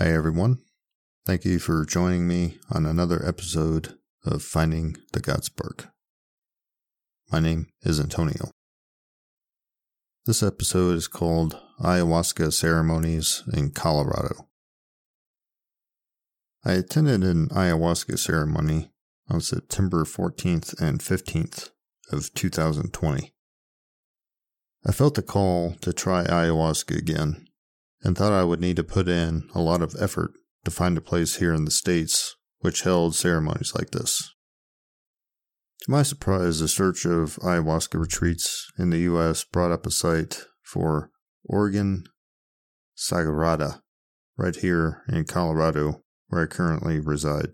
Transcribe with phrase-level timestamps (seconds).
[0.00, 0.58] Hi, everyone.
[1.26, 5.88] Thank you for joining me on another episode of Finding the God Spark.
[7.32, 8.52] My name is Antonio.
[10.24, 14.46] This episode is called Ayahuasca Ceremonies in Colorado.
[16.64, 18.92] I attended an ayahuasca ceremony
[19.28, 21.70] on September 14th and 15th
[22.12, 23.32] of 2020.
[24.86, 27.47] I felt the call to try ayahuasca again
[28.02, 30.32] and thought I would need to put in a lot of effort
[30.64, 34.34] to find a place here in the States which held ceremonies like this.
[35.82, 39.44] To my surprise, a search of ayahuasca retreats in the U.S.
[39.44, 41.10] brought up a site for
[41.44, 42.04] Origen
[42.96, 43.82] Sagrada,
[44.36, 47.50] right here in Colorado, where I currently reside.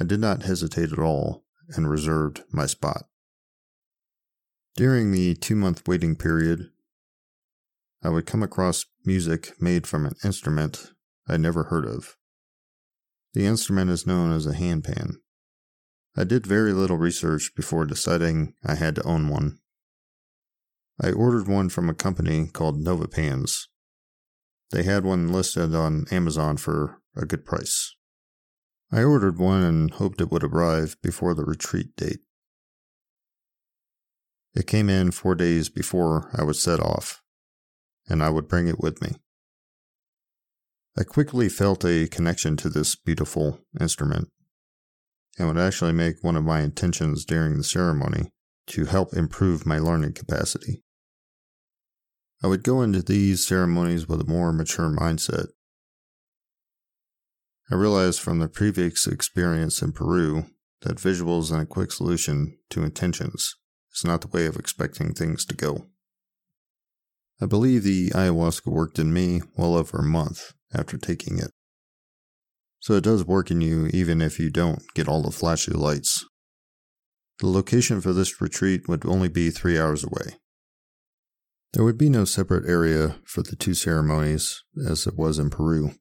[0.00, 3.04] I did not hesitate at all and reserved my spot.
[4.76, 6.70] During the two month waiting period,
[8.02, 10.92] I would come across music made from an instrument
[11.26, 12.16] I'd never heard of.
[13.34, 15.16] The instrument is known as a handpan.
[16.16, 19.58] I did very little research before deciding I had to own one.
[21.00, 23.68] I ordered one from a company called Nova Pans.
[24.70, 27.94] They had one listed on Amazon for a good price.
[28.90, 32.20] I ordered one and hoped it would arrive before the retreat date.
[34.54, 37.22] It came in four days before I would set off
[38.08, 39.16] and I would bring it with me.
[40.98, 44.28] I quickly felt a connection to this beautiful instrument
[45.38, 48.32] and would actually make one of my intentions during the ceremony
[48.68, 50.82] to help improve my learning capacity.
[52.42, 55.46] I would go into these ceremonies with a more mature mindset.
[57.70, 60.46] I realized from the previous experience in Peru
[60.82, 63.56] that visuals and a quick solution to intentions
[63.94, 65.86] is not the way of expecting things to go.
[67.40, 71.52] I believe the ayahuasca worked in me well over a month after taking it.
[72.80, 76.24] So it does work in you even if you don't get all the flashy lights.
[77.38, 80.38] The location for this retreat would only be three hours away.
[81.72, 85.92] There would be no separate area for the two ceremonies as it was in Peru.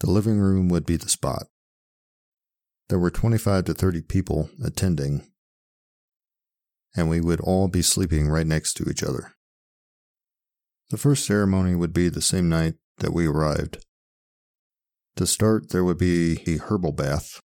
[0.00, 1.44] The living room would be the spot.
[2.88, 5.26] There were 25 to 30 people attending,
[6.96, 9.32] and we would all be sleeping right next to each other.
[10.90, 13.84] The first ceremony would be the same night that we arrived.
[15.16, 17.40] To start, there would be a herbal bath.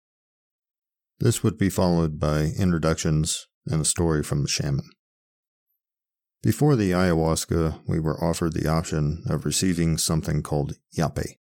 [1.19, 4.89] This would be followed by introductions and a story from the shaman.
[6.43, 11.39] Before the ayahuasca, we were offered the option of receiving something called yape.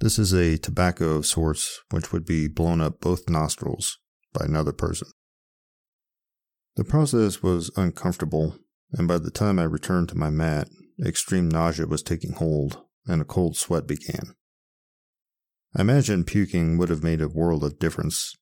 [0.00, 3.98] This is a tobacco of sorts which would be blown up both nostrils
[4.32, 5.08] by another person.
[6.74, 8.58] The process was uncomfortable
[8.92, 10.68] and by the time I returned to my mat,
[11.04, 14.34] extreme nausea was taking hold, and a cold sweat began.
[15.74, 18.34] I imagine puking would have made a world of difference.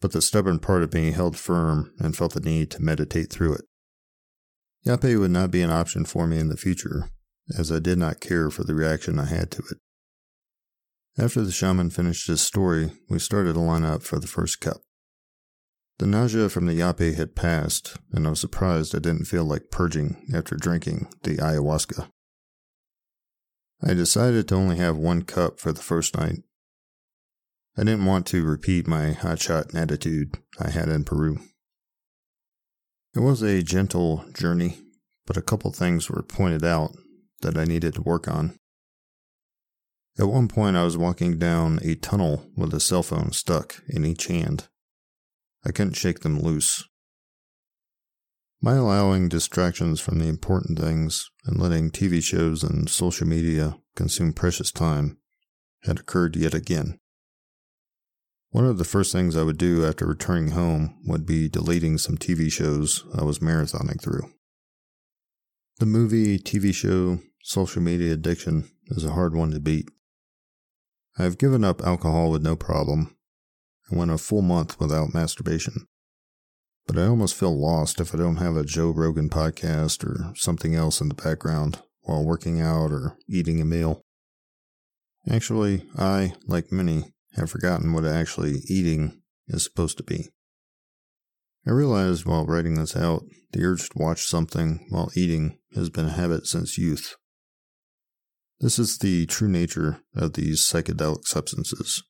[0.00, 3.54] But the stubborn part of me held firm and felt the need to meditate through
[3.54, 3.64] it.
[4.86, 7.10] Yape would not be an option for me in the future,
[7.58, 9.78] as I did not care for the reaction I had to it.
[11.16, 14.78] After the shaman finished his story, we started to line up for the first cup.
[15.98, 19.70] The nausea from the yape had passed, and I was surprised I didn't feel like
[19.70, 22.08] purging after drinking the ayahuasca.
[23.82, 26.42] I decided to only have one cup for the first night.
[27.76, 31.38] I didn't want to repeat my hotshot attitude I had in Peru.
[33.14, 34.78] It was a gentle journey,
[35.26, 36.92] but a couple things were pointed out
[37.42, 38.56] that I needed to work on.
[40.18, 44.04] At one point, I was walking down a tunnel with a cell phone stuck in
[44.04, 44.68] each hand.
[45.64, 46.84] I couldn't shake them loose.
[48.60, 54.32] My allowing distractions from the important things and letting TV shows and social media consume
[54.32, 55.18] precious time
[55.84, 56.98] had occurred yet again.
[58.50, 62.16] One of the first things I would do after returning home would be deleting some
[62.16, 64.30] TV shows I was marathoning through.
[65.78, 69.88] The movie, TV show, social media addiction is a hard one to beat.
[71.18, 73.16] I have given up alcohol with no problem,
[73.90, 75.86] I went a full month without masturbation.
[76.86, 80.74] But I almost feel lost if I don't have a Joe Rogan podcast or something
[80.74, 84.02] else in the background while working out or eating a meal.
[85.30, 90.28] Actually, I, like many, have forgotten what actually eating is supposed to be.
[91.66, 93.22] I realized while writing this out,
[93.52, 97.16] the urge to watch something while eating has been a habit since youth.
[98.60, 102.02] This is the true nature of these psychedelic substances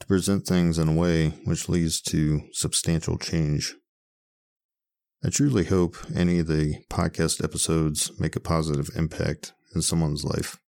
[0.00, 3.74] to present things in a way which leads to substantial change.
[5.24, 10.58] I truly hope any of the podcast episodes make a positive impact in someone's life.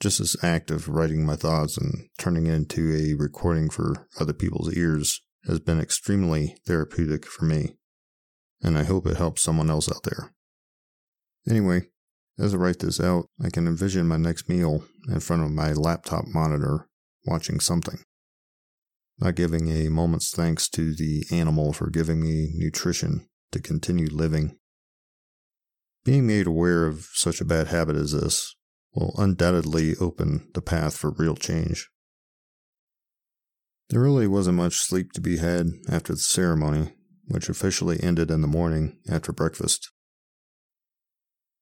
[0.00, 4.32] Just this act of writing my thoughts and turning it into a recording for other
[4.32, 7.76] people's ears has been extremely therapeutic for me,
[8.60, 10.32] and I hope it helps someone else out there.
[11.48, 11.82] Anyway,
[12.38, 15.72] as I write this out, I can envision my next meal in front of my
[15.72, 16.87] laptop monitor
[17.28, 18.00] watching something.
[19.18, 24.56] Not giving a moment's thanks to the animal for giving me nutrition to continue living.
[26.04, 28.54] Being made aware of such a bad habit as this
[28.94, 31.88] will undoubtedly open the path for real change.
[33.90, 36.92] There really wasn't much sleep to be had after the ceremony,
[37.26, 39.90] which officially ended in the morning after breakfast.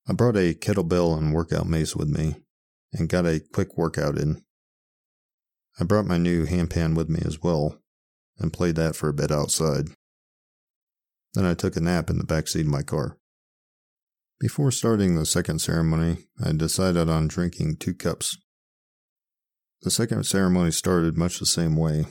[0.08, 2.36] I brought a kettlebell and workout mace with me
[2.92, 4.42] and got a quick workout in.
[5.78, 7.78] I brought my new handpan with me as well
[8.38, 9.88] and played that for a bit outside.
[11.34, 13.18] Then I took a nap in the back seat of my car.
[14.40, 18.36] Before starting the second ceremony, I decided on drinking two cups.
[19.82, 22.06] The second ceremony started much the same way.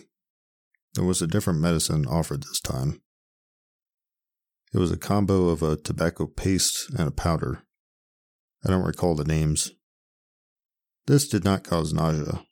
[0.93, 3.01] There was a different medicine offered this time.
[4.73, 7.63] It was a combo of a tobacco paste and a powder.
[8.65, 9.71] I don't recall the names.
[11.07, 12.43] This did not cause nausea.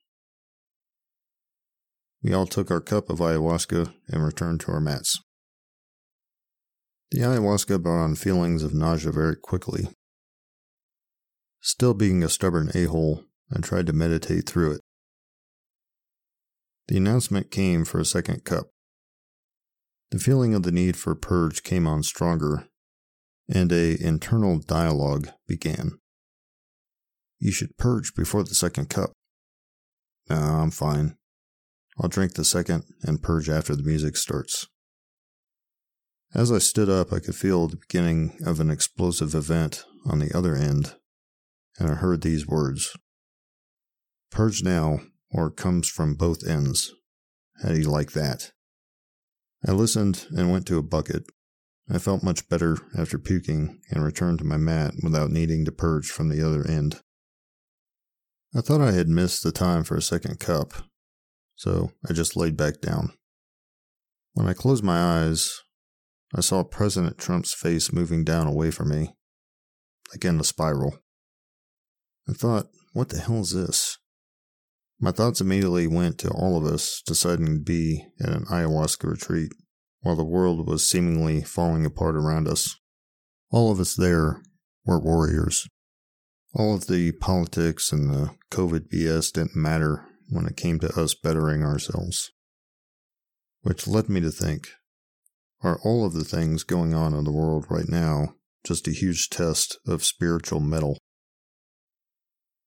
[2.24, 5.20] We all took our cup of ayahuasca and returned to our mats.
[7.12, 9.90] The ayahuasca brought on feelings of nausea very quickly.
[11.62, 14.82] Still being a stubborn a hole, I tried to meditate through it.
[16.88, 18.68] The announcement came for a second cup.
[20.12, 22.68] The feeling of the need for purge came on stronger,
[23.50, 25.92] and a internal dialogue began.
[27.40, 29.12] You should purge before the second cup.
[30.30, 31.18] No, I'm fine.
[32.00, 34.68] I'll drink the second and purge after the music starts.
[36.34, 40.36] As I stood up, I could feel the beginning of an explosive event on the
[40.36, 40.96] other end,
[41.78, 42.96] and I heard these words
[44.32, 45.00] Purge now,
[45.30, 46.92] or it comes from both ends.
[47.62, 48.52] How do you like that?
[49.66, 51.26] I listened and went to a bucket.
[51.88, 56.08] I felt much better after puking and returned to my mat without needing to purge
[56.08, 57.00] from the other end.
[58.56, 60.74] I thought I had missed the time for a second cup,
[61.56, 63.14] so I just laid back down.
[64.34, 65.62] When I closed my eyes,
[66.36, 69.16] I saw President Trump's face moving down away from me,
[70.12, 70.98] like in a spiral.
[72.28, 73.98] I thought, what the hell is this?
[75.00, 79.52] My thoughts immediately went to all of us deciding to be at an ayahuasca retreat
[80.02, 82.76] while the world was seemingly falling apart around us.
[83.52, 84.42] All of us there
[84.86, 85.68] were warriors.
[86.56, 91.14] All of the politics and the COVID BS didn't matter when it came to us
[91.14, 92.32] bettering ourselves.
[93.62, 94.70] Which led me to think
[95.62, 98.36] are all of the things going on in the world right now
[98.66, 100.98] just a huge test of spiritual mettle?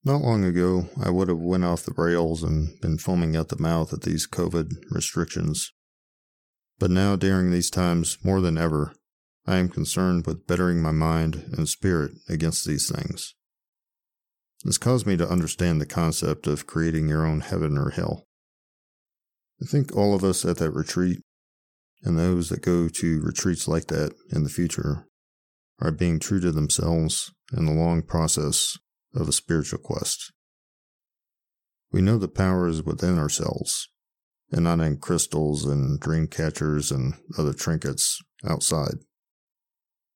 [0.05, 3.58] Not long ago, I would have went off the rails and been foaming at the
[3.58, 5.72] mouth at these COVID restrictions.
[6.79, 8.94] But now, during these times more than ever,
[9.46, 13.34] I am concerned with bettering my mind and spirit against these things.
[14.65, 18.27] This caused me to understand the concept of creating your own heaven or hell.
[19.63, 21.20] I think all of us at that retreat,
[22.03, 25.06] and those that go to retreats like that in the future,
[25.81, 28.79] are being true to themselves in the long process
[29.15, 30.32] of a spiritual quest.
[31.93, 33.89] We know the power is within ourselves,
[34.51, 38.96] and not in crystals and dream catchers and other trinkets outside.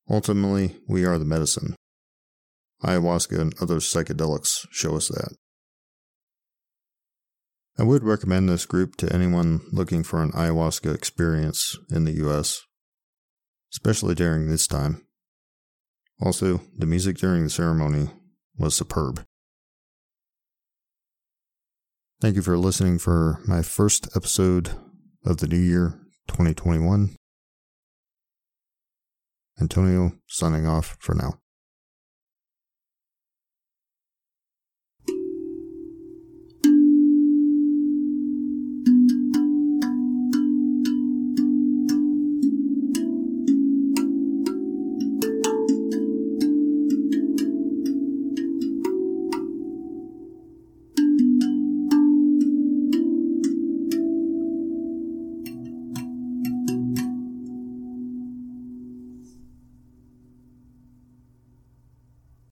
[0.08, 1.76] Ultimately, we are the medicine,
[2.82, 5.36] Ayahuasca and other psychedelics show us that.
[7.78, 12.62] I would recommend this group to anyone looking for an ayahuasca experience in the US,
[13.72, 15.06] especially during this time.
[16.20, 18.10] Also, the music during the ceremony
[18.58, 19.24] was superb.
[22.20, 24.72] Thank you for listening for my first episode
[25.24, 27.16] of the new year 2021.
[29.58, 31.40] Antonio signing off for now.